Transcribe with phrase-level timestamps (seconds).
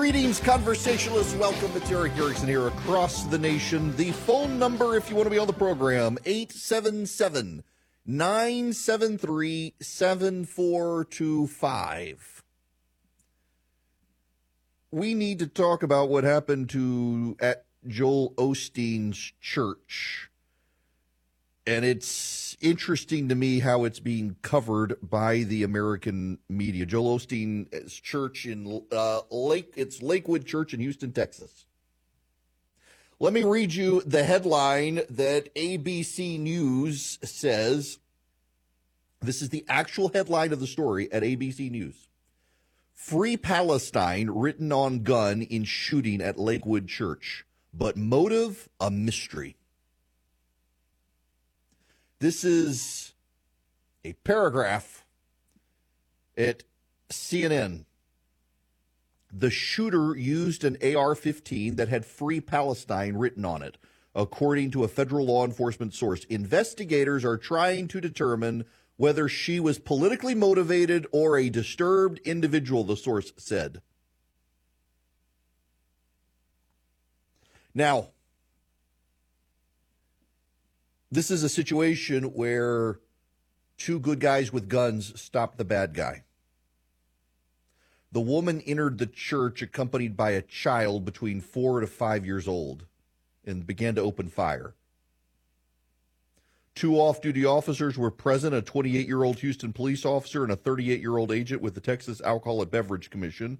[0.00, 1.34] Greetings, conversationalists.
[1.34, 1.72] Welcome.
[1.74, 3.94] It's Erick Erickson here across the nation.
[3.96, 7.62] The phone number, if you want to be on the program, 877
[8.06, 12.42] 973 7425.
[14.90, 20.29] We need to talk about what happened to at Joel Osteen's church.
[21.70, 26.84] And it's interesting to me how it's being covered by the American media.
[26.84, 31.66] Joel Osteen's church in uh, Lake, it's Lakewood Church in Houston, Texas.
[33.20, 38.00] Let me read you the headline that ABC News says.
[39.20, 42.08] This is the actual headline of the story at ABC News.
[42.94, 49.54] Free Palestine written on gun in shooting at Lakewood Church, but motive a mystery.
[52.20, 53.14] This is
[54.04, 55.06] a paragraph
[56.36, 56.64] at
[57.08, 57.86] CNN.
[59.32, 63.78] The shooter used an AR 15 that had Free Palestine written on it,
[64.14, 66.24] according to a federal law enforcement source.
[66.24, 68.66] Investigators are trying to determine
[68.98, 73.80] whether she was politically motivated or a disturbed individual, the source said.
[77.74, 78.10] Now,
[81.10, 83.00] this is a situation where
[83.76, 86.22] two good guys with guns stopped the bad guy.
[88.12, 92.86] The woman entered the church accompanied by a child between four to five years old
[93.44, 94.74] and began to open fire.
[96.74, 100.56] Two off duty officers were present a 28 year old Houston police officer and a
[100.56, 103.58] 38 year old agent with the Texas Alcohol and Beverage Commission,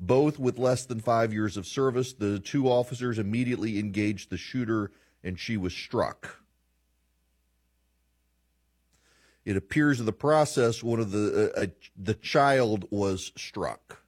[0.00, 2.12] both with less than five years of service.
[2.12, 4.90] The two officers immediately engaged the shooter
[5.22, 6.45] and she was struck.
[9.46, 14.02] It appears in the process one of the uh, uh, the child was struck.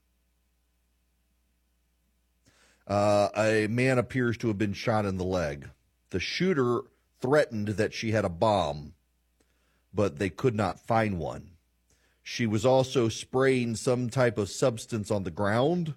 [2.88, 5.70] Uh, a man appears to have been shot in the leg.
[6.10, 6.80] The shooter
[7.20, 8.94] threatened that she had a bomb,
[9.94, 11.50] but they could not find one.
[12.24, 15.94] She was also spraying some type of substance on the ground.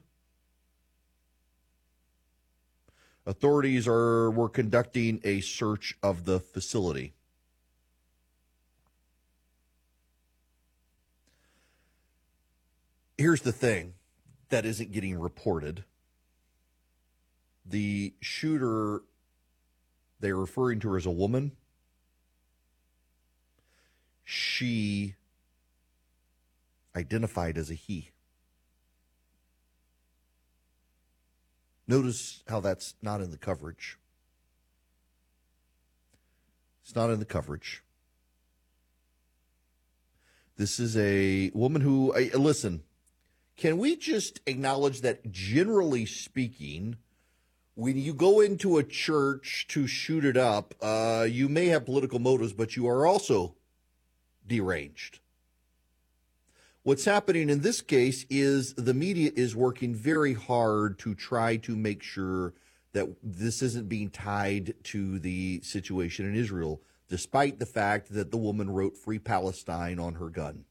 [3.25, 7.13] Authorities are were conducting a search of the facility.
[13.21, 13.93] Here's the thing
[14.49, 15.83] that isn't getting reported.
[17.65, 19.03] The shooter
[20.19, 21.53] they're referring to her as a woman.
[24.23, 25.15] She
[26.95, 28.11] identified as a he.
[31.87, 33.97] Notice how that's not in the coverage.
[36.83, 37.83] It's not in the coverage.
[40.57, 42.83] This is a woman who, I, listen,
[43.57, 46.97] can we just acknowledge that generally speaking,
[47.75, 52.19] when you go into a church to shoot it up, uh, you may have political
[52.19, 53.55] motives, but you are also
[54.47, 55.19] deranged.
[56.83, 61.75] What's happening in this case is the media is working very hard to try to
[61.75, 62.53] make sure
[62.93, 68.37] that this isn't being tied to the situation in Israel, despite the fact that the
[68.37, 70.65] woman wrote Free Palestine on her gun.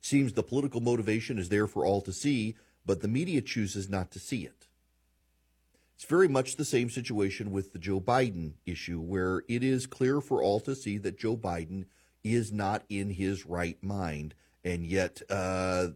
[0.00, 4.10] Seems the political motivation is there for all to see, but the media chooses not
[4.12, 4.66] to see it.
[5.94, 10.20] It's very much the same situation with the Joe Biden issue, where it is clear
[10.20, 11.86] for all to see that Joe Biden
[12.22, 14.34] is not in his right mind,
[14.64, 15.88] and yet uh,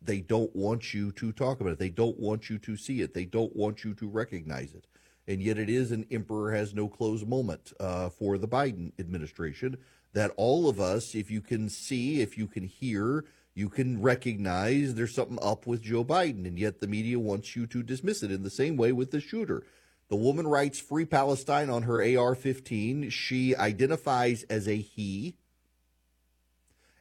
[0.00, 1.78] they don't want you to talk about it.
[1.78, 3.14] They don't want you to see it.
[3.14, 4.86] They don't want you to recognize it.
[5.28, 9.76] And yet, it is an emperor has no clothes moment uh, for the Biden administration
[10.14, 14.94] that all of us, if you can see, if you can hear, you can recognize
[14.94, 18.32] there's something up with Joe Biden, and yet the media wants you to dismiss it
[18.32, 19.64] in the same way with the shooter.
[20.08, 23.10] The woman writes Free Palestine on her AR 15.
[23.10, 25.36] She identifies as a he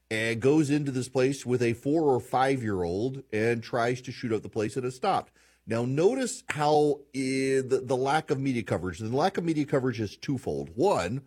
[0.09, 4.11] and goes into this place with a four or five year old and tries to
[4.11, 5.31] shoot up the place and is stopped.
[5.65, 10.01] Now, notice how uh, the, the lack of media coverage, the lack of media coverage
[10.01, 10.71] is twofold.
[10.75, 11.21] One,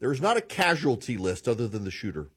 [0.00, 2.30] there's not a casualty list other than the shooter.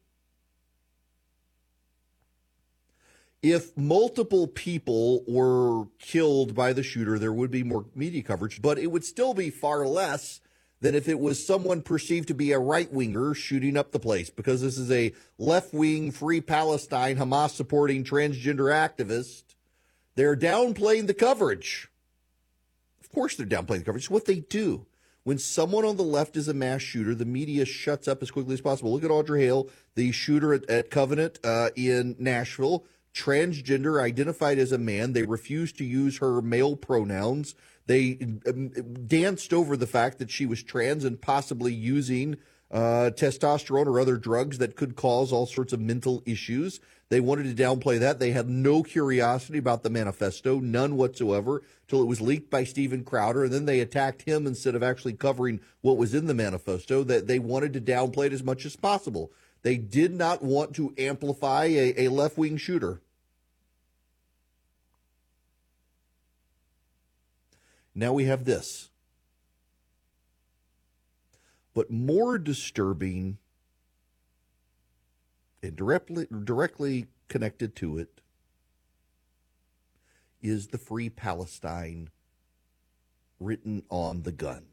[3.42, 8.78] If multiple people were killed by the shooter, there would be more media coverage, but
[8.78, 10.42] it would still be far less
[10.82, 14.30] than if it was someone perceived to be a right winger shooting up the place,
[14.30, 19.44] because this is a left wing, free Palestine, Hamas supporting transgender activist.
[20.16, 21.90] They're downplaying the coverage.
[23.02, 24.04] Of course, they're downplaying the coverage.
[24.04, 24.86] It's what they do.
[25.24, 28.54] When someone on the left is a mass shooter, the media shuts up as quickly
[28.54, 28.94] as possible.
[28.94, 34.72] Look at Audrey Hale, the shooter at, at Covenant uh, in Nashville, transgender, identified as
[34.72, 35.14] a man.
[35.14, 37.56] They refused to use her male pronouns.
[37.86, 38.18] They
[38.48, 38.70] um,
[39.08, 42.38] danced over the fact that she was trans and possibly using
[42.72, 46.80] uh, testosterone or other drugs that could cause all sorts of mental issues.
[47.10, 48.20] They wanted to downplay that.
[48.20, 53.04] They had no curiosity about the manifesto, none whatsoever, till it was leaked by Steven
[53.04, 57.04] Crowder, and then they attacked him instead of actually covering what was in the manifesto.
[57.04, 59.32] That they wanted to downplay it as much as possible.
[59.62, 63.02] They did not want to amplify a, a left wing shooter.
[67.94, 68.90] Now we have this.
[71.74, 73.38] But more disturbing
[75.62, 78.22] and directly directly connected to it
[80.42, 82.10] is the Free Palestine
[83.40, 84.66] written on the gun.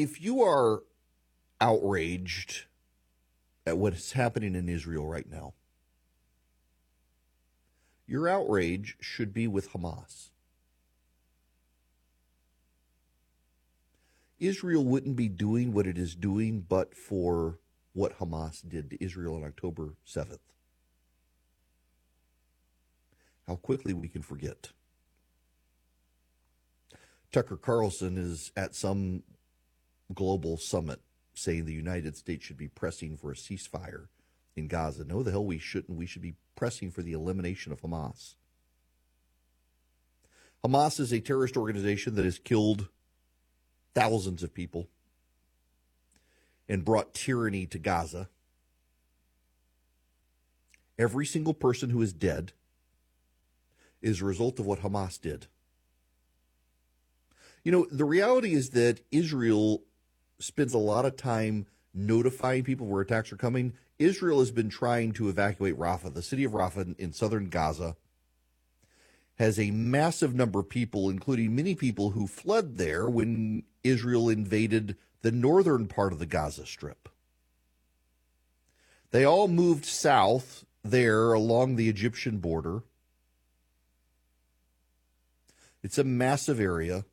[0.00, 0.84] If you are
[1.60, 2.66] outraged
[3.66, 5.54] at what is happening in Israel right now,
[8.06, 10.28] your outrage should be with Hamas.
[14.38, 17.58] Israel wouldn't be doing what it is doing but for
[17.92, 20.38] what Hamas did to Israel on October 7th.
[23.48, 24.70] How quickly we can forget.
[27.32, 29.24] Tucker Carlson is at some
[30.14, 31.00] global summit
[31.34, 34.08] saying the United States should be pressing for a ceasefire
[34.56, 35.04] in Gaza.
[35.04, 35.98] No, the hell we shouldn't.
[35.98, 38.34] We should be pressing for the elimination of Hamas.
[40.64, 42.88] Hamas is a terrorist organization that has killed
[43.94, 44.88] thousands of people
[46.68, 48.28] and brought tyranny to Gaza.
[50.98, 52.52] Every single person who is dead
[54.02, 55.46] is a result of what Hamas did.
[57.62, 59.82] You know, the reality is that Israel
[60.38, 63.72] spends a lot of time notifying people where attacks are coming.
[63.98, 67.96] Israel has been trying to evacuate Rafah, the city of Rafah in southern Gaza,
[69.36, 74.96] has a massive number of people, including many people who fled there when Israel invaded
[75.22, 77.08] the northern part of the Gaza Strip.
[79.10, 82.82] They all moved south there along the Egyptian border.
[85.82, 87.04] It's a massive area,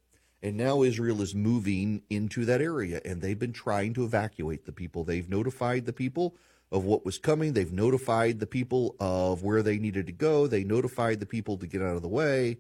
[0.45, 4.71] and now Israel is moving into that area, and they've been trying to evacuate the
[4.71, 5.03] people.
[5.03, 6.36] They've notified the people
[6.71, 7.53] of what was coming.
[7.53, 10.45] They've notified the people of where they needed to go.
[10.45, 12.59] They notified the people to get out of the way.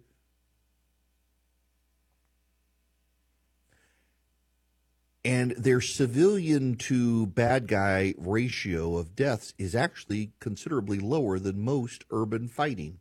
[5.23, 12.03] And their civilian to bad guy ratio of deaths is actually considerably lower than most
[12.09, 12.97] urban fighting.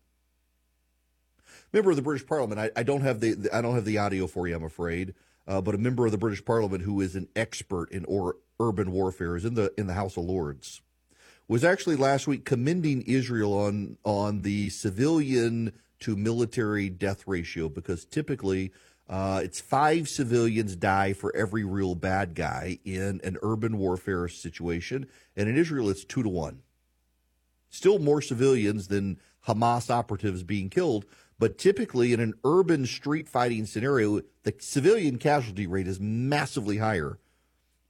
[1.75, 4.27] Member of the British Parliament, I, I don't have the I don't have the audio
[4.27, 5.15] for you, I'm afraid.
[5.47, 8.93] Uh, but a member of the British Parliament who is an expert in or, urban
[8.93, 10.81] warfare is in the in the House of Lords
[11.49, 18.05] was actually last week commending Israel on on the civilian to military death ratio because
[18.05, 18.73] typically
[19.09, 25.07] uh, it's five civilians die for every real bad guy in an urban warfare situation,
[25.37, 26.63] and in Israel it's two to one.
[27.69, 31.05] Still more civilians than Hamas operatives being killed,
[31.39, 37.19] but typically in an urban street fighting scenario, the civilian casualty rate is massively higher.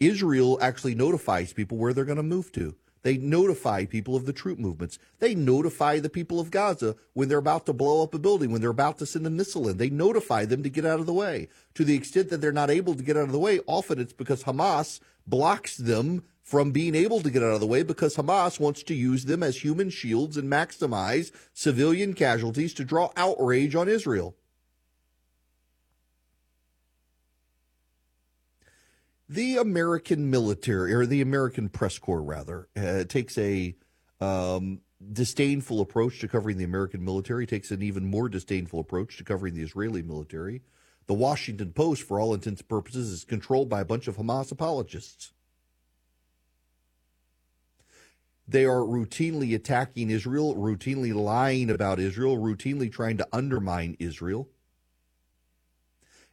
[0.01, 2.75] Israel actually notifies people where they're going to move to.
[3.05, 4.99] They notify people of the troop movements.
[5.19, 8.63] They notify the people of Gaza when they're about to blow up a building, when
[8.63, 9.77] they're about to send a missile in.
[9.77, 11.49] They notify them to get out of the way.
[11.75, 14.15] To the extent that they're not able to get out of the way, often it's
[14.15, 18.59] because Hamas blocks them from being able to get out of the way because Hamas
[18.59, 23.87] wants to use them as human shields and maximize civilian casualties to draw outrage on
[23.87, 24.35] Israel.
[29.35, 33.75] The American military, or the American press corps, rather, uh, takes a
[34.21, 34.81] um,
[35.13, 39.55] disdainful approach to covering the American military, takes an even more disdainful approach to covering
[39.55, 40.63] the Israeli military.
[41.07, 44.53] The Washington Post, for all intents and purposes, is controlled by a bunch of Hamas
[44.53, 45.33] apologists.
[48.47, 54.49] They are routinely attacking Israel, routinely lying about Israel, routinely trying to undermine Israel.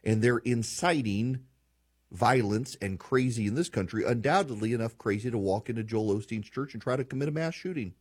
[0.03, 1.45] And they're inciting
[2.11, 6.73] violence and crazy in this country, undoubtedly enough crazy to walk into Joel Osteen's church
[6.73, 7.93] and try to commit a mass shooting.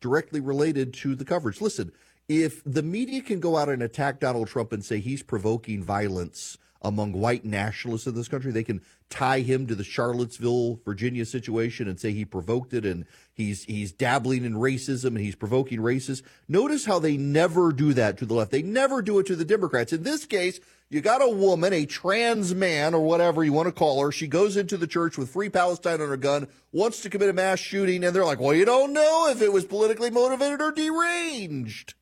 [0.00, 1.60] Directly related to the coverage.
[1.60, 1.90] Listen,
[2.28, 6.58] if the media can go out and attack Donald Trump and say he's provoking violence
[6.82, 8.52] among white nationalists in this country.
[8.52, 8.80] They can
[9.10, 13.92] tie him to the Charlottesville, Virginia situation and say he provoked it and he's he's
[13.92, 16.22] dabbling in racism and he's provoking racists.
[16.46, 18.50] Notice how they never do that to the left.
[18.50, 19.92] They never do it to the Democrats.
[19.92, 23.72] In this case, you got a woman, a trans man or whatever you want to
[23.72, 24.10] call her.
[24.10, 27.34] She goes into the church with Free Palestine on her gun, wants to commit a
[27.34, 30.72] mass shooting, and they're like, well, you don't know if it was politically motivated or
[30.72, 31.94] deranged.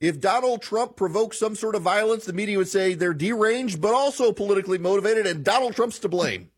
[0.00, 3.94] If Donald Trump provokes some sort of violence, the media would say they're deranged, but
[3.94, 6.50] also politically motivated, and Donald Trump's to blame.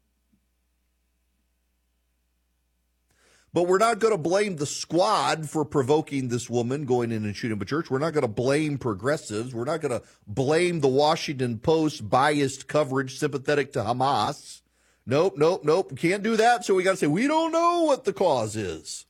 [3.52, 7.34] But we're not going to blame the squad for provoking this woman going in and
[7.34, 7.90] shooting up a church.
[7.90, 9.52] We're not going to blame progressives.
[9.52, 14.60] We're not going to blame the Washington Post biased coverage sympathetic to Hamas.
[15.04, 15.98] Nope, nope, nope.
[15.98, 16.64] Can't do that.
[16.64, 19.06] So we got to say, we don't know what the cause is.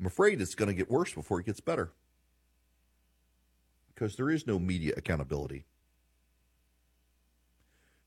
[0.00, 1.92] I'm afraid it's going to get worse before it gets better
[3.88, 5.66] because there is no media accountability.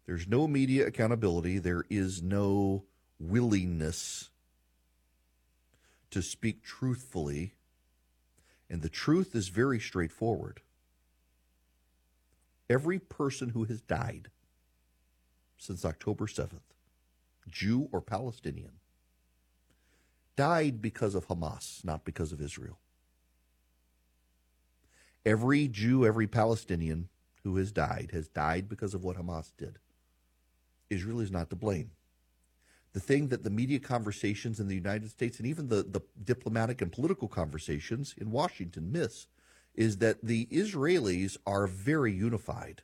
[0.07, 1.59] There's no media accountability.
[1.59, 2.85] There is no
[3.19, 4.31] willingness
[6.09, 7.53] to speak truthfully.
[8.71, 10.61] And the truth is very straightforward.
[12.69, 14.29] Every person who has died
[15.57, 16.73] since October 7th,
[17.47, 18.79] Jew or Palestinian,
[20.35, 22.79] died because of Hamas, not because of Israel.
[25.25, 27.09] Every Jew, every Palestinian
[27.43, 29.79] who has died has died because of what Hamas did.
[30.89, 31.91] Israel is not to blame.
[32.93, 36.81] The thing that the media conversations in the United States and even the, the diplomatic
[36.81, 39.27] and political conversations in Washington miss
[39.73, 42.83] is that the Israelis are very unified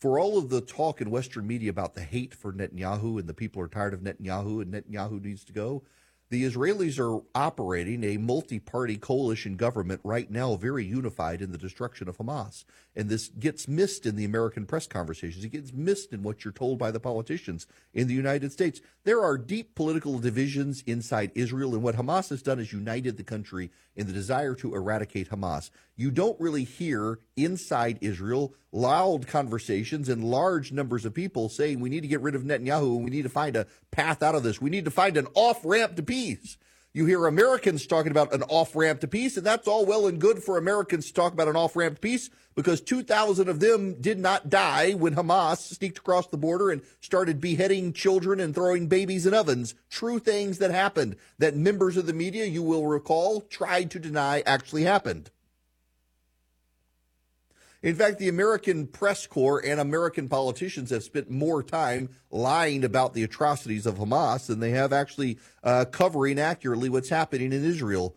[0.00, 3.34] for all of the talk in Western media about the hate for Netanyahu and the
[3.34, 5.82] people are tired of Netanyahu and Netanyahu needs to go,
[6.30, 11.58] the Israelis are operating a multi party coalition government right now, very unified in the
[11.58, 12.64] destruction of Hamas.
[12.94, 15.44] And this gets missed in the American press conversations.
[15.44, 18.80] It gets missed in what you're told by the politicians in the United States.
[19.04, 23.22] There are deep political divisions inside Israel, and what Hamas has done is united the
[23.22, 25.70] country in the desire to eradicate Hamas.
[25.96, 31.88] You don't really hear inside Israel loud conversations and large numbers of people saying we
[31.88, 34.42] need to get rid of Netanyahu and we need to find a path out of
[34.42, 34.60] this.
[34.60, 36.17] We need to find an off ramp to peace.
[36.94, 40.20] You hear Americans talking about an off ramp to peace, and that's all well and
[40.20, 44.00] good for Americans to talk about an off ramp to peace because 2,000 of them
[44.00, 48.88] did not die when Hamas sneaked across the border and started beheading children and throwing
[48.88, 49.76] babies in ovens.
[49.90, 54.40] True things that happened that members of the media, you will recall, tried to deny
[54.40, 55.30] actually happened.
[57.80, 63.14] In fact, the American press corps and American politicians have spent more time lying about
[63.14, 68.16] the atrocities of Hamas than they have actually uh, covering accurately what's happening in Israel.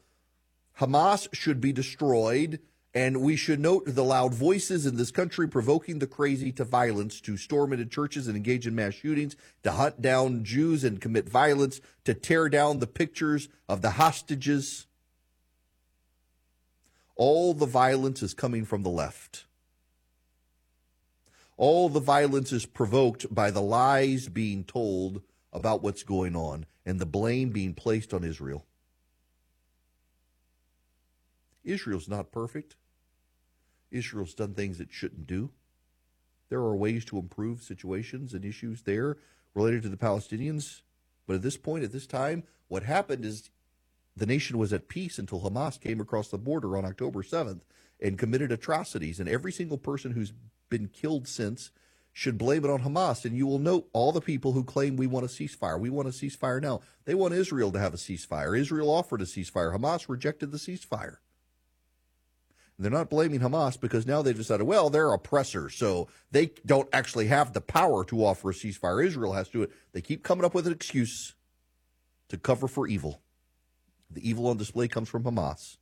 [0.80, 2.60] Hamas should be destroyed,
[2.92, 7.22] and we should note the loud voices in this country provoking the crazy to violence,
[7.22, 11.30] to storm into churches and engage in mass shootings, to hunt down Jews and commit
[11.30, 14.88] violence, to tear down the pictures of the hostages.
[17.16, 19.46] All the violence is coming from the left.
[21.62, 25.22] All the violence is provoked by the lies being told
[25.54, 28.66] about what's going on and the blame being placed on Israel.
[31.64, 32.78] Israel's not perfect.
[33.92, 35.52] Israel's done things it shouldn't do.
[36.50, 39.20] There are ways to improve situations and issues there
[39.54, 40.82] related to the Palestinians.
[41.28, 43.52] But at this point, at this time, what happened is
[44.18, 47.62] the nation was at peace until Hamas came across the border on October 7th
[48.00, 49.20] and committed atrocities.
[49.20, 50.34] And every single person who's
[50.72, 51.70] been killed since
[52.14, 53.24] should blame it on Hamas.
[53.24, 55.80] And you will note all the people who claim we want a ceasefire.
[55.80, 56.82] We want a ceasefire now.
[57.06, 58.58] They want Israel to have a ceasefire.
[58.58, 59.78] Israel offered a ceasefire.
[59.78, 61.18] Hamas rejected the ceasefire.
[62.78, 66.90] And they're not blaming Hamas because now they've decided, well, they're oppressors, so they don't
[66.92, 69.06] actually have the power to offer a ceasefire.
[69.06, 69.70] Israel has to.
[69.94, 71.36] They keep coming up with an excuse
[72.30, 73.22] to cover for evil.
[74.10, 75.78] The evil on display comes from Hamas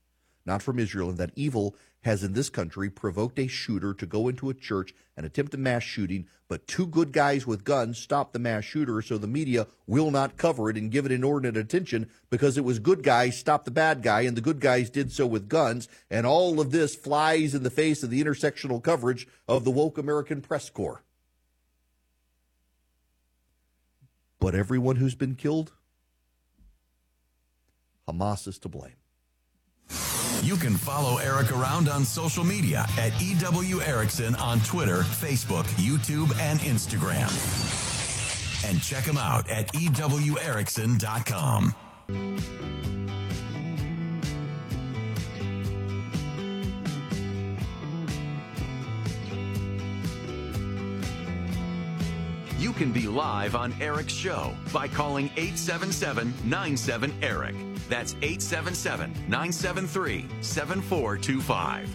[0.50, 4.28] not from Israel, and that evil has in this country provoked a shooter to go
[4.28, 8.34] into a church and attempt a mass shooting, but two good guys with guns stopped
[8.34, 12.10] the mass shooter, so the media will not cover it and give it inordinate attention
[12.32, 15.28] because it was good guys stopped the bad guy, and the good guys did so
[15.28, 19.66] with guns, and all of this flies in the face of the intersectional coverage of
[19.66, 21.04] the woke American press corps.
[24.40, 25.74] But everyone who's been killed,
[28.08, 28.99] Hamas is to blame.
[30.50, 36.36] You can follow Erick around on social media at EW Erickson on Twitter, Facebook, YouTube,
[36.40, 37.30] and Instagram.
[38.68, 41.76] And check him out at EWErickson.com.
[52.80, 57.56] can be live on Erick's show by calling 877 97 Erick.
[57.90, 61.90] That's 877 973 7425.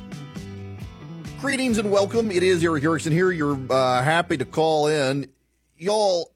[1.41, 2.31] Greetings and welcome.
[2.31, 3.33] It is Erick Erickson here.
[3.33, 5.31] You're uh, happy to call in.
[5.79, 6.35] Y'all,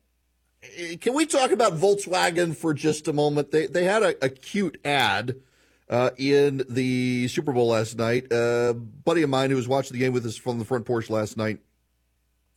[0.79, 3.51] eh, can we talk about Volkswagen for just a moment?
[3.51, 5.37] They, they had a, a cute ad
[5.91, 8.33] uh, in the Super Bowl last night.
[8.33, 10.87] Uh, a buddy of mine who was watching the game with us from the front
[10.87, 11.59] porch last night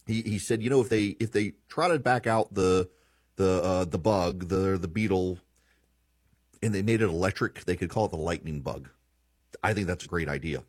[0.06, 2.90] he he said, you know, if they if they trotted back out the
[3.36, 5.40] the uh, the bug, the the beetle,
[6.62, 8.90] and they made it electric, they could call it the lightning bug.
[9.64, 10.64] I think that's a great idea.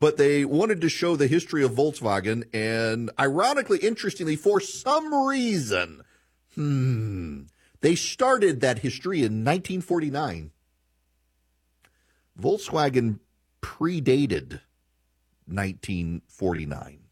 [0.00, 6.02] But they wanted to show the history of Volkswagen, and ironically, interestingly, for some reason,
[6.54, 7.42] hmm,
[7.80, 10.52] they started that history in 1949.
[12.40, 13.18] Volkswagen
[13.60, 14.60] predated
[15.46, 17.07] 1949.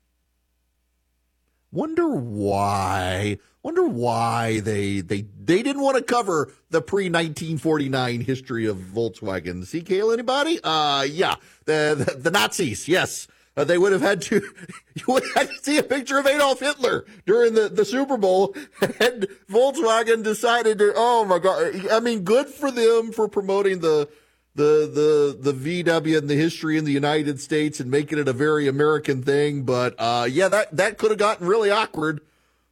[1.76, 3.36] Wonder why?
[3.62, 9.62] Wonder why they they they didn't want to cover the pre 1949 history of Volkswagen.
[9.66, 10.58] Sieg Heil, anybody?
[10.64, 11.34] Uh, yeah,
[11.66, 12.88] the the, the Nazis.
[12.88, 13.28] Yes,
[13.58, 14.40] uh, they would have had to.
[14.94, 18.56] You would have to see a picture of Adolf Hitler during the, the Super Bowl,
[18.80, 20.94] and Volkswagen decided to.
[20.96, 21.90] Oh my God!
[21.90, 24.08] I mean, good for them for promoting the
[24.56, 28.32] the the the VW and the history in the United States and making it a
[28.32, 29.62] very American thing.
[29.62, 32.22] But uh, yeah, that that could have gotten really awkward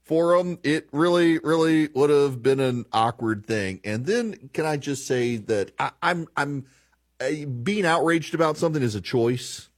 [0.02, 0.58] for them.
[0.62, 3.80] It really really would have been an awkward thing.
[3.84, 6.66] And then can I just say that I, I'm I'm
[7.20, 9.68] uh, being outraged about something is a choice.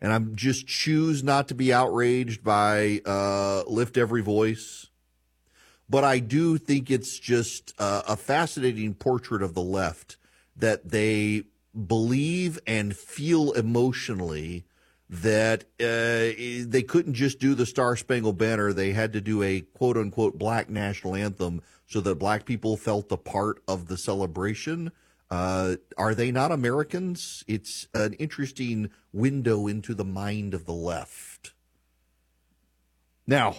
[0.00, 4.88] And I'm just choose not to be outraged by uh, lift every voice
[5.92, 10.16] but I do think it's just uh, a fascinating portrait of the left
[10.56, 11.44] that they
[11.86, 14.64] believe and feel emotionally
[15.08, 16.32] that uh,
[16.66, 18.72] they couldn't just do the Star Spangled Banner.
[18.72, 23.12] They had to do a quote unquote black national anthem so that black people felt
[23.12, 24.90] a part of the celebration.
[25.30, 27.44] Uh, are they not Americans?
[27.46, 31.52] It's an interesting window into the mind of the left.
[33.26, 33.56] Now,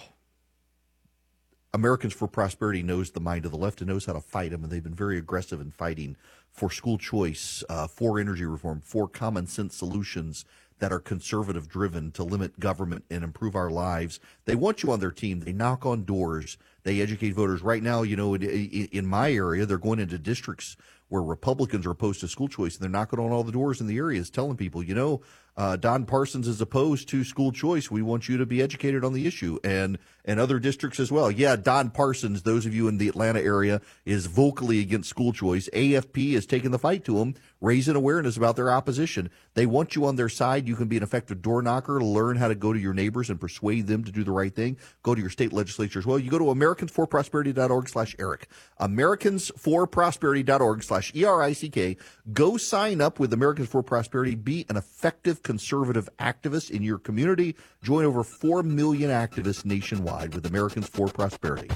[1.72, 4.62] Americans for Prosperity knows the mind of the left and knows how to fight them,
[4.62, 6.16] and they've been very aggressive in fighting
[6.54, 10.44] for school choice, uh, for energy reform, for common sense solutions
[10.78, 14.20] that are conservative driven to limit government and improve our lives.
[14.44, 15.40] They want you on their team.
[15.40, 16.56] They knock on doors.
[16.84, 17.62] They educate voters.
[17.62, 20.76] Right now, you know, in, in my area, they're going into districts
[21.08, 23.86] where Republicans are opposed to school choice, and they're knocking on all the doors in
[23.86, 25.20] the areas, telling people, you know,
[25.56, 27.90] uh, Don Parsons is opposed to school choice.
[27.90, 31.30] We want you to be educated on the issue, and and other districts as well.
[31.30, 32.42] Yeah, Don Parsons.
[32.42, 35.68] Those of you in the Atlanta area is vocally against school choice.
[35.72, 39.30] AFP is taking the fight to them, raising awareness about their opposition.
[39.52, 40.66] They want you on their side.
[40.66, 43.40] You can be an effective door knocker learn how to go to your neighbors and
[43.40, 44.76] persuade them to do the right thing.
[45.02, 46.18] Go to your state legislature as well.
[46.18, 48.48] You go to AmericansForProsperity.org slash Erick.
[48.80, 51.96] AmericansForProsperity.org slash E-R-I-C-K.
[52.32, 54.34] Go sign up with Americans for Prosperity.
[54.34, 57.56] Be an effective conservative activist in your community.
[57.82, 61.70] Join over 4 million activists nationwide with Americans for Prosperity.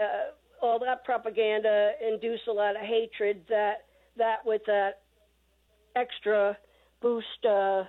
[0.00, 3.84] uh, all that propaganda induce a lot of hatred that
[4.16, 5.02] that with that
[5.94, 6.58] extra
[7.00, 7.46] boost?
[7.48, 7.84] Uh,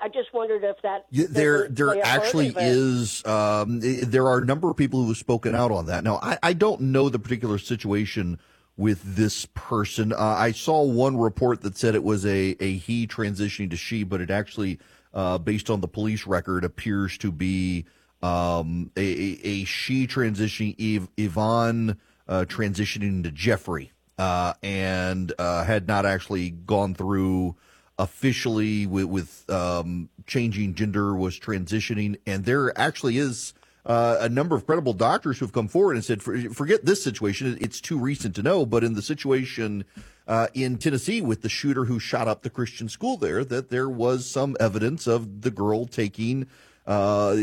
[0.00, 4.76] I just wondered if that there, there actually is Um, there are a number of
[4.76, 6.04] people who have spoken out on that.
[6.04, 8.38] Now, I, I don't know the particular situation
[8.76, 10.12] with this person.
[10.12, 14.04] Uh, I saw one report that said it was a a he transitioning to she,
[14.04, 14.78] but it actually,
[15.14, 17.86] uh, based on the police record, appears to be
[18.22, 21.96] um, a, a, a she transitioning Eve, Yvonne
[22.28, 27.56] uh, transitioning to Jeffrey, uh, and uh, had not actually gone through
[27.98, 33.54] officially with, with um, changing gender was transitioning and there actually is
[33.86, 37.02] uh, a number of credible doctors who have come forward and said "For- forget this
[37.02, 38.66] situation it's too recent to know.
[38.66, 39.84] But in the situation
[40.26, 43.88] uh, in tennessee with the shooter who shot up the christian school there that there
[43.88, 46.48] was some evidence of the girl taking
[46.84, 47.36] uh,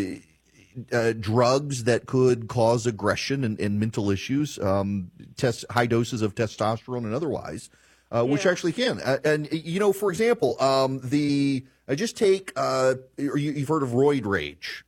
[0.92, 6.36] uh, drugs that could cause aggression and, and mental issues, um, test high doses of
[6.36, 7.70] testosterone and otherwise,
[8.14, 9.00] uh, which actually can.
[9.02, 13.84] Uh, and you know, for example, um, the I just take uh, you, you've heard
[13.84, 14.86] of roid rage.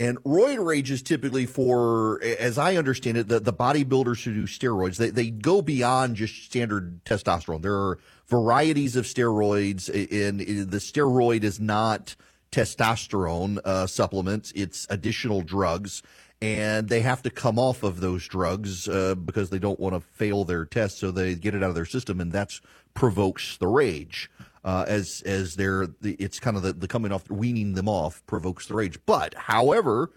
[0.00, 4.42] And roid rage is typically for, as I understand it, the, the bodybuilders who do
[4.42, 7.62] steroids, they, they go beyond just standard testosterone.
[7.62, 12.16] There are varieties of steroids, and the steroid is not
[12.50, 16.02] testosterone uh, supplements, it's additional drugs.
[16.44, 20.00] And they have to come off of those drugs uh, because they don't want to
[20.00, 22.60] fail their test, so they get it out of their system, and that's
[22.92, 24.30] provokes the rage
[24.64, 28.24] uh, as as they're the, it's kind of the, the coming off weaning them off
[28.26, 28.98] provokes the rage.
[29.04, 30.10] But however,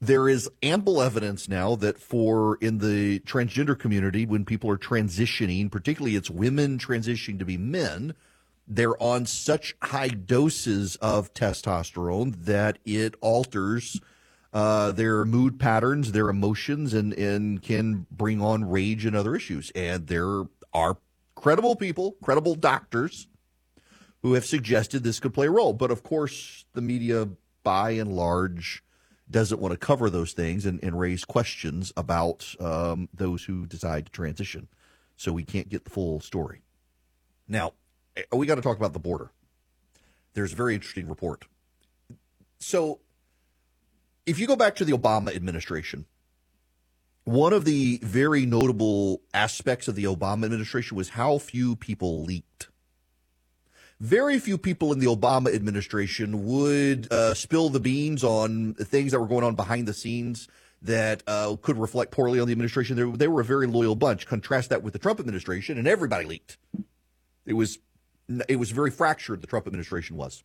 [0.00, 5.70] there is ample evidence now that for in the transgender community, when people are transitioning,
[5.70, 8.14] particularly it's women transitioning to be men,
[8.66, 14.00] they're on such high doses of testosterone that it alters
[14.56, 19.70] uh, their mood patterns, their emotions, and and can bring on rage and other issues.
[19.74, 20.96] And there are
[21.34, 23.28] credible people, credible doctors
[24.22, 25.74] who have suggested this could play a role.
[25.74, 27.28] But of course, the media,
[27.64, 28.82] by and large,
[29.30, 34.06] doesn't want to cover those things and, and raise questions about um, those who decide
[34.06, 34.68] to transition.
[35.16, 36.62] So we can't get the full story.
[37.46, 37.74] Now,
[38.16, 39.32] eh, we got to talk about the border.
[40.32, 41.44] There's a very interesting report.
[42.58, 43.00] So,
[44.26, 46.04] if you go back to the Obama administration,
[47.24, 52.68] one of the very notable aspects of the Obama administration was how few people leaked
[54.00, 59.20] very few people in the Obama administration would uh, spill the beans on things that
[59.20, 60.48] were going on behind the scenes
[60.82, 62.96] that uh, could reflect poorly on the administration.
[62.96, 64.26] They, they were a very loyal bunch.
[64.26, 66.58] Contrast that with the Trump administration, and everybody leaked.
[67.46, 67.78] It was
[68.48, 69.40] it was very fractured.
[69.40, 70.44] The Trump administration was.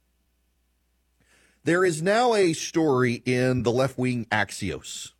[1.63, 5.11] There is now a story in the left wing Axios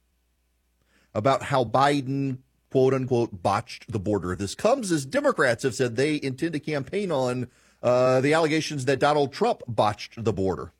[1.13, 2.39] about how Biden
[2.71, 4.35] quote unquote botched the border.
[4.35, 7.47] This comes as Democrats have said they intend to campaign on
[7.83, 10.71] uh, the allegations that Donald Trump botched the border.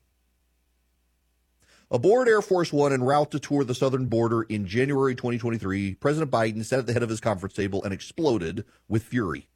[1.92, 6.30] Aboard Air Force One en route to tour the southern border in January 2023, President
[6.32, 9.46] Biden sat at the head of his conference table and exploded with fury.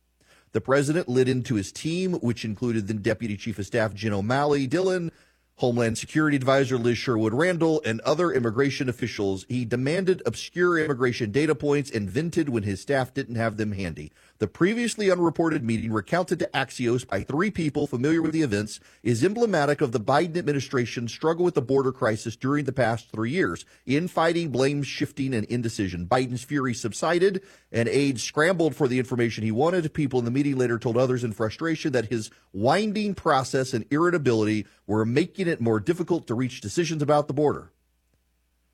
[0.52, 4.66] The president lit into his team, which included then Deputy Chief of Staff Jen O'Malley
[4.66, 5.10] Dillon,
[5.56, 9.46] Homeland Security Advisor Liz Sherwood Randall, and other immigration officials.
[9.48, 14.12] He demanded obscure immigration data points and vented when his staff didn't have them handy.
[14.38, 19.24] The previously unreported meeting, recounted to Axios by three people familiar with the events, is
[19.24, 23.64] emblematic of the Biden administration's struggle with the border crisis during the past three years.
[23.86, 26.06] Infighting, blame shifting, and indecision.
[26.06, 29.94] Biden's fury subsided, and aides scrambled for the information he wanted.
[29.94, 34.66] People in the meeting later told others in frustration that his winding process and irritability
[34.86, 37.72] were making it more difficult to reach decisions about the border.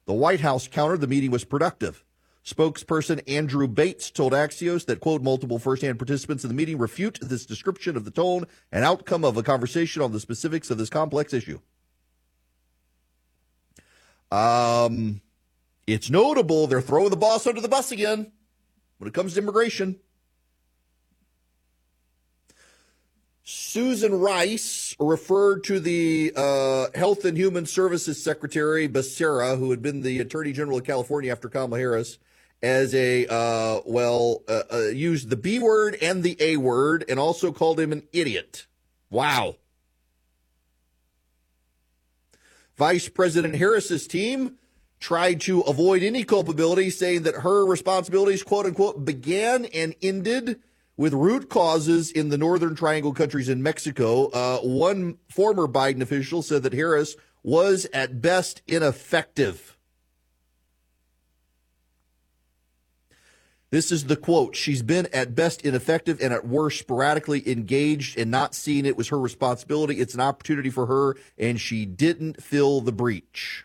[0.06, 2.02] The White House countered the meeting was productive.
[2.44, 7.46] Spokesperson Andrew Bates told Axios that, quote, multiple firsthand participants in the meeting refute this
[7.46, 11.32] description of the tone and outcome of a conversation on the specifics of this complex
[11.32, 11.60] issue.
[14.32, 15.20] Um,
[15.86, 18.32] it's notable they're throwing the boss under the bus again
[18.98, 20.00] when it comes to immigration.
[23.44, 30.00] Susan Rice referred to the uh, Health and Human Services Secretary Becerra, who had been
[30.00, 32.18] the Attorney General of California after Kamala Harris,
[32.62, 37.18] as a uh, well, uh, uh, used the B word and the A word, and
[37.18, 38.66] also called him an idiot.
[39.10, 39.56] Wow.
[42.76, 44.56] Vice President Harris's team
[44.98, 50.60] tried to avoid any culpability, saying that her responsibilities, quote unquote, began and ended
[50.96, 54.26] with root causes in the Northern Triangle countries in Mexico.
[54.28, 59.76] Uh, one former Biden official said that Harris was at best ineffective.
[63.72, 64.54] This is the quote.
[64.54, 69.08] She's been at best ineffective and at worst sporadically engaged and not seeing it was
[69.08, 69.98] her responsibility.
[69.98, 73.64] It's an opportunity for her, and she didn't fill the breach.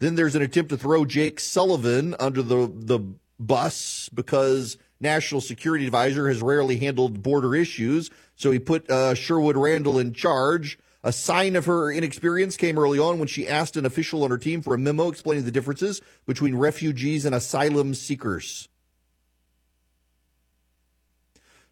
[0.00, 2.98] Then there's an attempt to throw Jake Sullivan under the, the
[3.38, 8.10] bus because national security advisor has rarely handled border issues.
[8.34, 10.80] So he put uh, Sherwood Randall in charge.
[11.06, 14.38] A sign of her inexperience came early on when she asked an official on her
[14.38, 18.68] team for a memo explaining the differences between refugees and asylum seekers.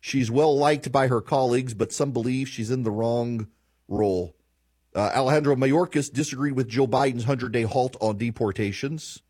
[0.00, 3.48] She's well liked by her colleagues, but some believe she's in the wrong
[3.88, 4.36] role.
[4.94, 9.20] Uh, Alejandro Mayorkas disagreed with Joe Biden's 100 day halt on deportations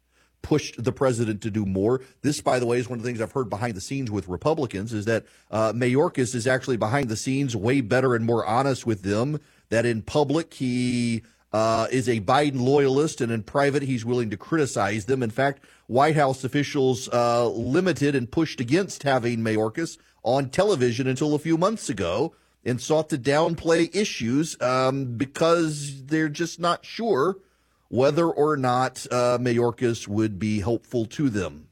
[0.45, 2.03] pushed the president to do more.
[2.21, 4.29] This, by the way, is one of the things I've heard behind the scenes with
[4.29, 8.87] Republicans is that uh, Mayorkas is actually behind the scenes way better and more honest
[8.87, 9.41] with them.
[9.75, 14.37] That in public he uh, is a Biden loyalist, and in private he's willing to
[14.37, 15.21] criticize them.
[15.21, 21.35] In fact, White House officials uh, limited and pushed against having Mayorkas on television until
[21.35, 27.39] a few months ago and sought to downplay issues um, because they're just not sure
[27.89, 31.67] whether or not uh, Mayorkas would be helpful to them.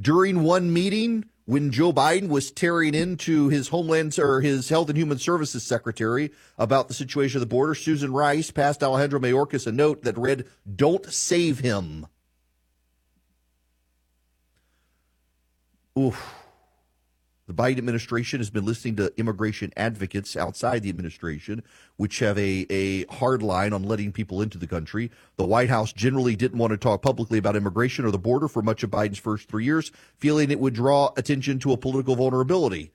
[0.00, 4.98] During one meeting, when Joe Biden was tearing into his Homeland or his Health and
[4.98, 9.72] Human Services Secretary about the situation of the border, Susan Rice passed Alejandro Mayorkas a
[9.72, 12.06] note that read, Don't save him.
[15.98, 16.39] Oof.
[17.50, 21.64] The Biden administration has been listening to immigration advocates outside the administration,
[21.96, 25.10] which have a, a hard line on letting people into the country.
[25.36, 28.62] The White House generally didn't want to talk publicly about immigration or the border for
[28.62, 32.92] much of Biden's first three years, feeling it would draw attention to a political vulnerability.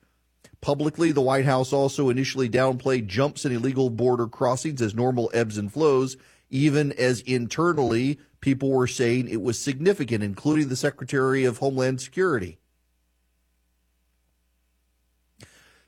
[0.62, 5.58] Publicly, the White House also initially downplayed jumps in illegal border crossings as normal ebbs
[5.58, 6.16] and flows,
[6.48, 12.56] even as internally people were saying it was significant, including the Secretary of Homeland Security.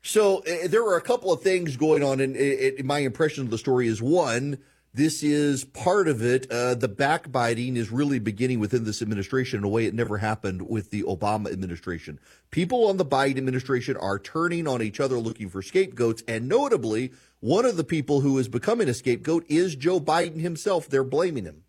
[0.03, 3.51] So uh, there are a couple of things going on, and uh, my impression of
[3.51, 4.59] the story is one.
[4.95, 6.51] This is part of it.
[6.51, 10.69] Uh, the backbiting is really beginning within this administration in a way it never happened
[10.69, 12.19] with the Obama administration.
[12.51, 16.23] People on the Biden administration are turning on each other looking for scapegoats.
[16.27, 20.89] And notably, one of the people who is becoming a scapegoat is Joe Biden himself.
[20.89, 21.65] They're blaming him.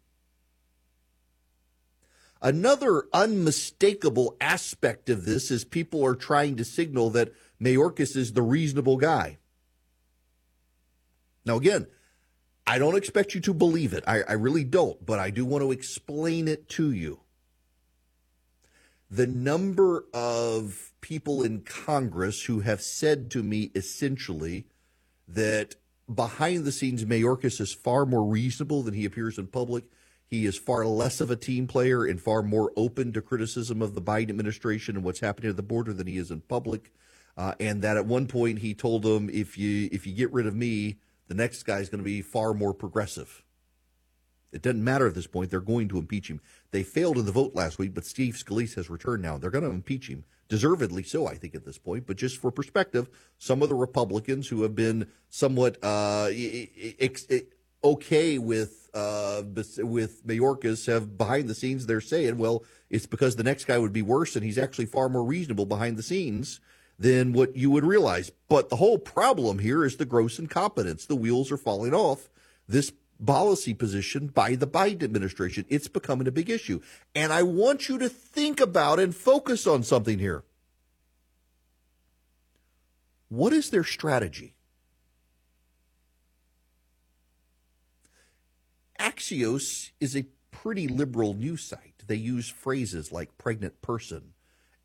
[2.42, 8.42] Another unmistakable aspect of this is people are trying to signal that Mayorkas is the
[8.42, 9.38] reasonable guy.
[11.46, 11.88] Now, again,
[12.66, 14.04] I don't expect you to believe it.
[14.06, 17.22] I, I really don't, but I do want to explain it to you.
[19.10, 24.68] The number of people in Congress who have said to me essentially
[25.28, 25.76] that
[26.14, 29.86] behind the scenes, Mayorkas is far more reasonable than he appears in public.
[30.28, 33.96] He is far less of a team player and far more open to criticism of
[33.96, 36.92] the Biden administration and what's happening at the border than he is in public.
[37.38, 40.46] Uh, and that at one point he told them, if you if you get rid
[40.46, 43.44] of me, the next guy is going to be far more progressive.
[44.52, 46.42] It doesn't matter at this point; they're going to impeach him.
[46.72, 49.38] They failed in the vote last week, but Steve Scalise has returned now.
[49.38, 52.08] They're going to impeach him, deservedly so, I think, at this point.
[52.08, 56.30] But just for perspective, some of the Republicans who have been somewhat uh,
[57.84, 59.44] okay with uh,
[59.78, 63.94] with Mayorkas have behind the scenes they're saying, well, it's because the next guy would
[63.94, 66.60] be worse, and he's actually far more reasonable behind the scenes
[67.00, 68.32] than what you would realize.
[68.50, 71.06] But the whole problem here is the gross incompetence.
[71.06, 72.30] The wheels are falling off
[72.68, 72.92] this
[73.26, 75.66] policy position by the Biden administration.
[75.70, 76.82] It's becoming a big issue.
[77.16, 80.44] And I want you to think about and focus on something here.
[83.30, 84.56] What is their strategy?
[89.00, 92.04] Axios is a pretty liberal news site.
[92.06, 94.34] They use phrases like pregnant person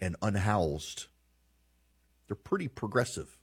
[0.00, 1.06] and unhoused
[2.34, 3.38] they're pretty progressive.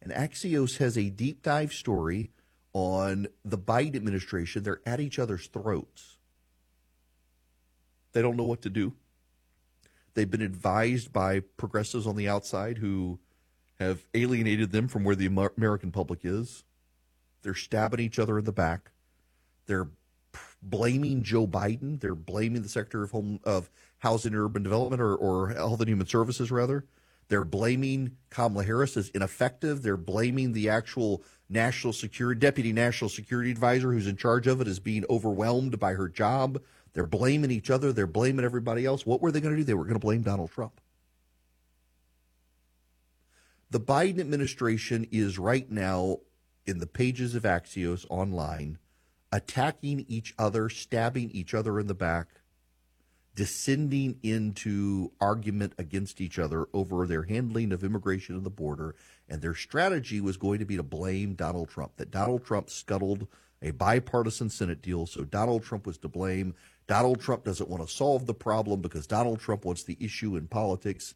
[0.00, 2.30] And Axios has a deep dive story
[2.72, 4.62] on the Biden administration.
[4.62, 6.16] They're at each other's throats.
[8.12, 8.94] They don't know what to do.
[10.14, 13.18] They've been advised by progressives on the outside who
[13.78, 16.64] have alienated them from where the American public is.
[17.42, 18.92] They're stabbing each other in the back.
[19.66, 19.88] They're
[20.62, 22.00] blaming Joe Biden.
[22.00, 23.68] They're blaming the Secretary of Home of
[24.04, 26.84] Housing and Urban Development or, or Health and Human Services, rather.
[27.28, 29.82] They're blaming Kamala Harris as ineffective.
[29.82, 34.68] They're blaming the actual national security deputy national security advisor who's in charge of it
[34.68, 36.60] as being overwhelmed by her job.
[36.92, 37.94] They're blaming each other.
[37.94, 39.06] They're blaming everybody else.
[39.06, 39.64] What were they going to do?
[39.64, 40.80] They were going to blame Donald Trump.
[43.70, 46.18] The Biden administration is right now
[46.66, 48.78] in the pages of Axios online
[49.32, 52.28] attacking each other, stabbing each other in the back,
[53.34, 58.94] descending into argument against each other over their handling of immigration and the border.
[59.28, 63.26] And their strategy was going to be to blame Donald Trump, that Donald Trump scuttled
[63.60, 65.06] a bipartisan Senate deal.
[65.06, 66.54] So Donald Trump was to blame.
[66.86, 70.46] Donald Trump doesn't want to solve the problem because Donald Trump wants the issue in
[70.46, 71.14] politics.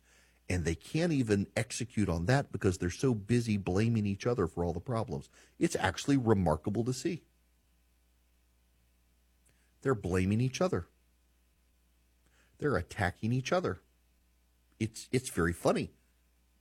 [0.50, 4.64] And they can't even execute on that because they're so busy blaming each other for
[4.64, 5.28] all the problems.
[5.58, 7.22] It's actually remarkable to see.
[9.82, 10.88] They're blaming each other.
[12.58, 13.80] They're attacking each other.
[14.78, 15.92] It's it's very funny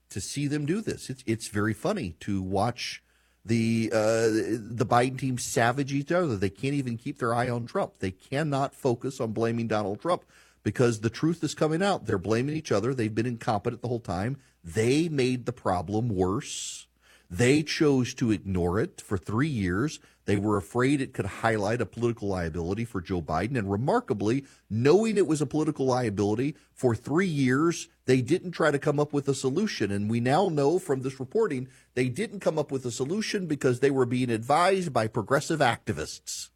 [0.09, 1.09] to see them do this.
[1.09, 3.03] It's it's very funny to watch
[3.45, 6.35] the uh, the Biden team savage each other.
[6.35, 7.99] They can't even keep their eye on Trump.
[7.99, 10.23] They cannot focus on blaming Donald Trump
[10.63, 12.05] because the truth is coming out.
[12.05, 12.93] They're blaming each other.
[12.93, 14.37] They've been incompetent the whole time.
[14.63, 16.87] They made the problem worse.
[17.29, 19.99] They chose to ignore it for three years.
[20.27, 23.57] They were afraid it could highlight a political liability for Joe Biden.
[23.57, 28.77] And remarkably, knowing it was a political liability for three years, they didn't try to
[28.77, 29.89] come up with a solution.
[29.89, 33.79] And we now know from this reporting, they didn't come up with a solution because
[33.79, 36.49] they were being advised by progressive activists.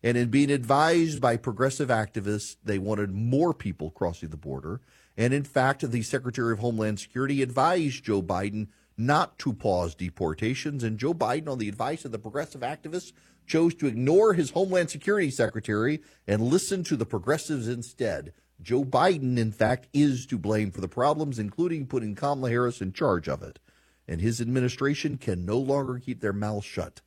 [0.00, 4.80] And in being advised by progressive activists, they wanted more people crossing the border.
[5.16, 8.68] And in fact, the Secretary of Homeland Security advised Joe Biden
[8.98, 10.82] not to pause deportations.
[10.82, 13.12] And Joe Biden, on the advice of the progressive activists,
[13.46, 18.32] chose to ignore his Homeland Security Secretary and listen to the progressives instead.
[18.60, 22.92] Joe Biden, in fact, is to blame for the problems, including putting Kamala Harris in
[22.92, 23.60] charge of it.
[24.08, 27.00] And his administration can no longer keep their mouths shut.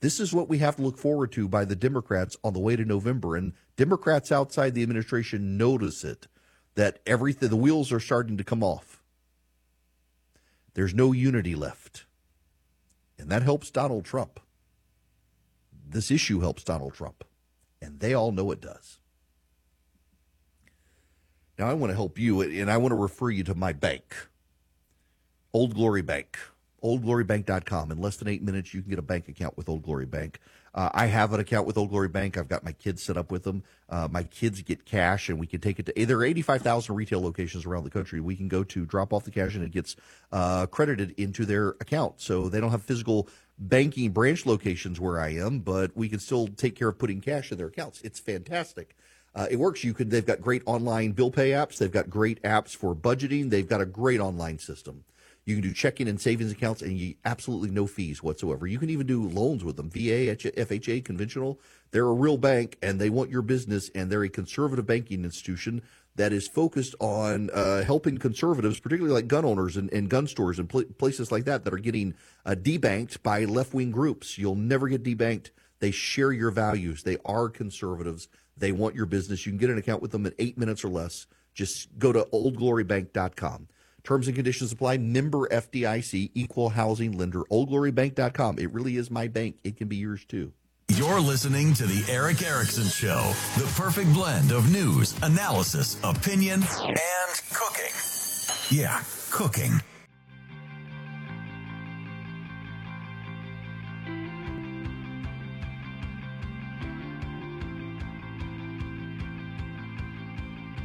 [0.00, 2.76] This is what we have to look forward to by the Democrats on the way
[2.76, 3.36] to November.
[3.36, 6.26] And Democrats outside the administration notice it
[6.74, 8.95] that everything, the wheels are starting to come off
[10.76, 12.04] there's no unity left.
[13.18, 14.40] And that helps Donald Trump.
[15.88, 17.24] This issue helps Donald Trump.
[17.80, 18.98] And they all know it does.
[21.58, 24.14] Now, I want to help you, and I want to refer you to my bank,
[25.54, 26.36] Old Glory Bank
[26.86, 27.90] oldglorybank.com.
[27.90, 30.38] In less than eight minutes, you can get a bank account with Old Glory Bank.
[30.76, 32.36] Uh, I have an account with Old Glory Bank.
[32.36, 33.62] I've got my kids set up with them.
[33.88, 36.06] Uh, my kids get cash, and we can take it to.
[36.06, 38.20] There are 85,000 retail locations around the country.
[38.20, 39.96] We can go to drop off the cash, and it gets
[40.32, 42.20] uh, credited into their account.
[42.20, 43.26] So they don't have physical
[43.58, 47.50] banking branch locations where I am, but we can still take care of putting cash
[47.50, 48.02] in their accounts.
[48.02, 48.94] It's fantastic.
[49.34, 49.82] Uh, it works.
[49.82, 50.10] You could.
[50.10, 51.78] They've got great online bill pay apps.
[51.78, 53.48] They've got great apps for budgeting.
[53.48, 55.04] They've got a great online system.
[55.46, 58.66] You can do checking and savings accounts, and you absolutely no fees whatsoever.
[58.66, 59.88] You can even do loans with them.
[59.88, 61.60] VA, FHA, conventional.
[61.92, 65.82] They're a real bank, and they want your business, and they're a conservative banking institution
[66.16, 70.58] that is focused on uh, helping conservatives, particularly like gun owners and, and gun stores
[70.58, 74.36] and pl- places like that, that are getting uh, debanked by left wing groups.
[74.36, 75.50] You'll never get debanked.
[75.78, 77.04] They share your values.
[77.04, 78.26] They are conservatives.
[78.56, 79.46] They want your business.
[79.46, 81.26] You can get an account with them in eight minutes or less.
[81.54, 83.68] Just go to oldglorybank.com.
[84.06, 84.98] Terms and conditions apply.
[84.98, 88.58] Member FDIC, equal housing lender, oldglorybank.com.
[88.60, 89.56] It really is my bank.
[89.64, 90.52] It can be yours too.
[90.90, 97.42] You're listening to The Erick Erickson Show, the perfect blend of news, analysis, opinion, and
[97.52, 97.92] cooking.
[98.70, 99.82] Yeah, cooking.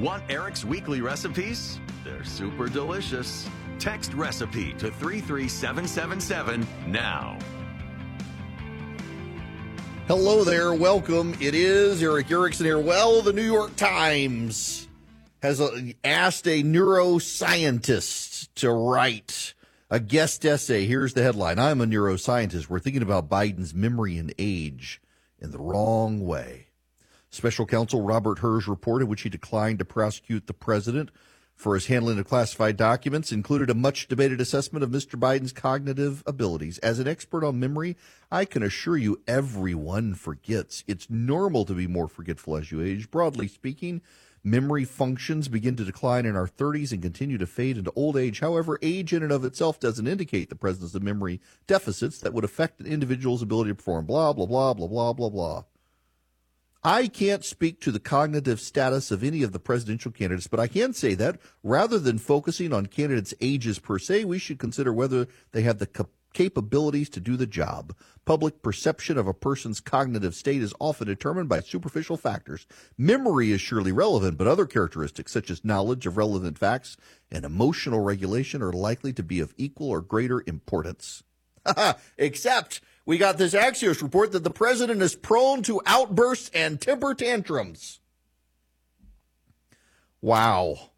[0.01, 1.79] Want Erick's weekly recipes?
[2.03, 3.47] They're super delicious.
[3.77, 7.37] Text recipe to 33777 now.
[10.07, 10.73] Hello there.
[10.73, 11.35] Welcome.
[11.39, 12.79] It is Erick Erickson here.
[12.79, 14.87] Well, the New York Times
[15.43, 15.69] has uh,
[16.03, 19.53] asked a neuroscientist to write
[19.91, 20.87] a guest essay.
[20.87, 22.69] Here's the headline I'm a neuroscientist.
[22.69, 24.99] We're thinking about Biden's memory and age
[25.37, 26.70] in the wrong way.
[27.33, 31.11] Special counsel Robert Hur's report, in which he declined to prosecute the president
[31.55, 35.17] for his handling of classified documents, included a much debated assessment of Mr.
[35.17, 36.77] Biden's cognitive abilities.
[36.79, 37.95] As an expert on memory,
[38.29, 40.83] I can assure you everyone forgets.
[40.87, 43.09] It's normal to be more forgetful as you age.
[43.09, 44.01] Broadly speaking,
[44.43, 48.41] memory functions begin to decline in our 30s and continue to fade into old age.
[48.41, 52.43] However, age in and of itself doesn't indicate the presence of memory deficits that would
[52.43, 55.63] affect an individual's ability to perform blah, blah, blah, blah, blah, blah, blah.
[56.83, 60.67] I can't speak to the cognitive status of any of the presidential candidates, but I
[60.67, 65.27] can say that rather than focusing on candidates' ages per se, we should consider whether
[65.51, 67.95] they have the capabilities to do the job.
[68.25, 72.65] Public perception of a person's cognitive state is often determined by superficial factors.
[72.97, 76.97] Memory is surely relevant, but other characteristics, such as knowledge of relevant facts
[77.29, 81.21] and emotional regulation, are likely to be of equal or greater importance.
[82.17, 87.13] Except we got this Axios report that the president is prone to outbursts and temper
[87.13, 87.99] tantrums.
[90.21, 90.91] Wow.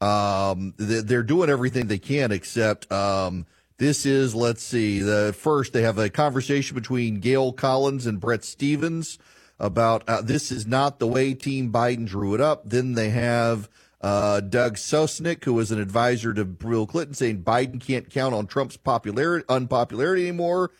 [0.00, 3.46] Um, they're doing everything they can except um,
[3.78, 8.44] this is, let's see, the first they have a conversation between Gail Collins and Bret
[8.44, 9.18] Stephens
[9.58, 12.68] about uh, this is not the way Team Biden drew it up.
[12.68, 13.68] Then they have
[14.00, 18.46] uh, Doug Sosnik, who was an advisor to Bill Clinton, saying Biden can't count on
[18.46, 20.70] Trump's popularity, unpopularity anymore.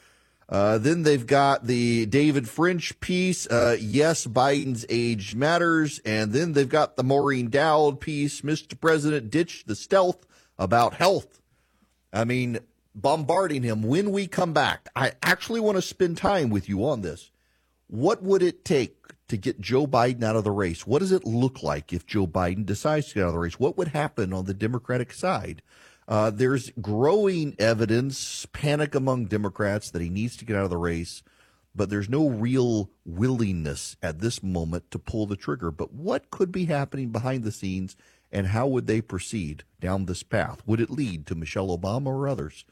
[0.54, 5.98] Uh, then they've got the David French piece, uh, Yes, Biden's Age Matters.
[6.04, 8.80] And then they've got the Maureen Dowd piece, Mr.
[8.80, 10.24] President, Ditch the Stealth
[10.56, 11.40] about health.
[12.12, 12.60] I mean,
[12.94, 14.88] bombarding him when we come back.
[14.94, 17.32] I actually want to spend time with you on this.
[17.88, 20.86] What would it take to get Joe Biden out of the race?
[20.86, 23.58] What does it look like if Joe Biden decides to get out of the race?
[23.58, 25.62] What would happen on the Democratic side?
[26.06, 30.76] Uh, there's growing evidence, panic among Democrats that he needs to get out of the
[30.76, 31.22] race,
[31.74, 35.70] but there's no real willingness at this moment to pull the trigger.
[35.70, 37.96] But what could be happening behind the scenes,
[38.30, 40.62] and how would they proceed down this path?
[40.66, 42.64] Would it lead to Michelle Obama or others?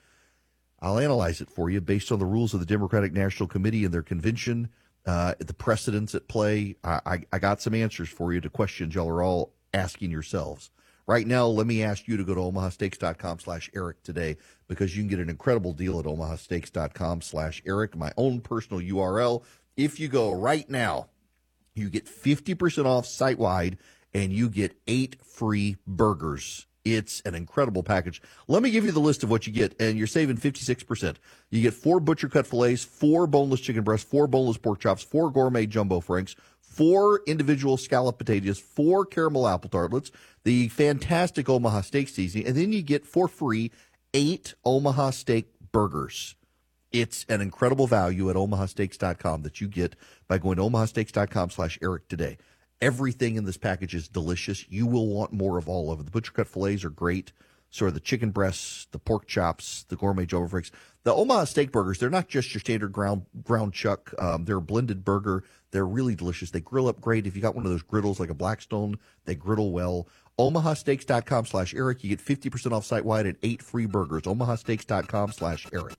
[0.80, 3.94] I'll analyze it for you based on the rules of the Democratic National Committee and
[3.94, 4.68] their convention,
[5.06, 6.76] uh, the precedents at play.
[6.84, 10.70] I, I, I got some answers for you to questions y'all are all asking yourselves.
[11.06, 14.36] Right now, let me ask you to go to omahasteaks.com slash Eric today
[14.68, 19.42] because you can get an incredible deal at omahasteaks.com slash Eric, my own personal URL.
[19.76, 21.08] If you go right now,
[21.74, 23.78] you get 50% off site wide
[24.14, 28.20] and you get eight free burgers it's an incredible package.
[28.48, 31.16] Let me give you the list of what you get, and you're saving 56%.
[31.50, 35.30] You get four butcher cut fillets, four boneless chicken breasts, four boneless pork chops, four
[35.30, 36.34] gourmet jumbo franks,
[36.72, 40.10] four individual scallop potatoes, four caramel apple tartlets,
[40.44, 43.70] the fantastic Omaha steak seasoning, and then you get for free
[44.14, 46.34] eight Omaha steak burgers.
[46.90, 49.96] It's an incredible value at omahasteaks.com that you get
[50.28, 52.36] by going to omahasteaks.com slash Eric today.
[52.82, 54.68] Everything in this package is delicious.
[54.68, 56.04] You will want more of all of it.
[56.04, 57.32] The butcher cut fillets are great.
[57.70, 60.70] So are the chicken breasts, the pork chops, the gourmet jumbo franks.
[61.04, 64.14] The Omaha steak burgers, they're not just your standard ground ground chuck.
[64.18, 65.42] Um, they're a blended burger.
[65.72, 66.50] They're really delicious.
[66.50, 67.26] They grill up great.
[67.26, 70.06] If you got one of those griddles like a Blackstone, they griddle well.
[70.38, 72.04] OmahaSteaks.com slash Eric.
[72.04, 74.22] You get 50% off site wide and eight free burgers.
[74.22, 75.94] OmahaSteaks.com slash Eric.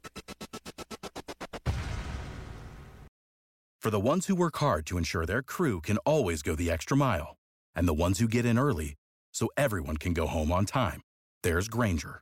[3.79, 6.95] For the ones who work hard to ensure their crew can always go the extra
[6.95, 7.35] mile,
[7.75, 8.95] and the ones who get in early
[9.33, 11.01] so everyone can go home on time,
[11.43, 12.21] there's Grainger,